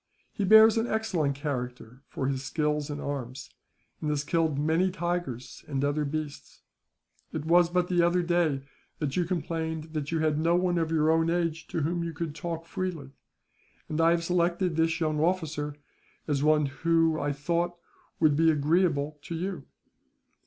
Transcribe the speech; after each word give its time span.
He 0.33 0.43
bears 0.45 0.77
an 0.77 0.87
excellent 0.87 1.35
character 1.35 2.01
for 2.07 2.25
his 2.27 2.43
skill 2.43 2.81
in 2.89 2.99
arms, 2.99 3.51
and 4.01 4.09
has 4.09 4.23
killed 4.23 4.57
many 4.57 4.89
tigers 4.89 5.63
and 5.67 5.85
other 5.85 6.05
beasts. 6.05 6.63
It 7.31 7.45
was 7.45 7.69
but 7.69 7.87
the 7.87 8.01
other 8.01 8.23
day 8.23 8.63
that 8.97 9.15
you 9.15 9.25
complained 9.25 9.93
that 9.93 10.11
you 10.11 10.17
had 10.17 10.39
no 10.39 10.55
one 10.55 10.79
of 10.79 10.89
your 10.89 11.11
own 11.11 11.29
age 11.29 11.67
to 11.67 11.81
whom 11.81 12.03
you 12.03 12.13
could 12.13 12.33
talk 12.33 12.65
freely; 12.65 13.11
and 13.87 14.01
I 14.01 14.09
have 14.09 14.23
selected 14.23 14.75
this 14.75 14.99
young 14.99 15.19
officer 15.19 15.75
as 16.27 16.41
one 16.41 16.65
who, 16.65 17.19
I 17.19 17.31
thought, 17.31 17.75
would 18.19 18.35
be 18.35 18.49
agreeable 18.49 19.19
to 19.21 19.35
you." 19.35 19.67